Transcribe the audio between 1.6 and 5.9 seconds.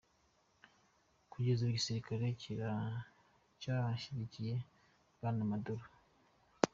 ubu igisirikare kiracyashyigikiye Bwana Maduro.